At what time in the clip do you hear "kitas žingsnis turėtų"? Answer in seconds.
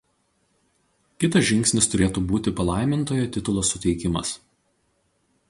1.23-2.23